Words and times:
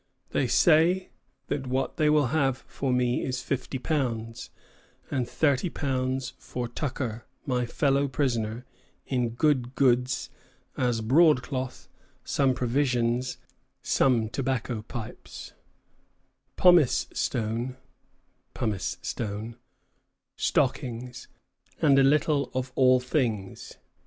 They 0.31 0.47
say 0.47 1.11
that 1.45 1.67
what 1.67 1.97
they 1.97 2.09
will 2.09 2.29
have 2.33 2.57
for 2.65 2.91
me 2.91 3.23
is 3.23 3.43
50 3.43 3.77
pounds, 3.77 4.49
and 5.11 5.29
thirty 5.29 5.69
pounds 5.69 6.33
for 6.39 6.67
Tucker, 6.67 7.27
my 7.45 7.67
fellow 7.67 8.07
prisoner, 8.07 8.65
in 9.05 9.29
good 9.29 9.75
goods, 9.75 10.31
as 10.75 11.01
broadcloth, 11.01 11.87
some 12.23 12.55
provisions, 12.55 13.37
some 13.83 14.27
tobacco 14.27 14.81
pipes, 14.81 15.53
Pomisstone 16.57 17.75
[pumice 18.55 18.97
stone], 19.03 19.55
stockings, 20.35 21.27
and 21.79 21.99
a 21.99 22.03
little 22.03 22.49
of 22.55 22.71
all 22.73 22.99
things. 22.99 23.73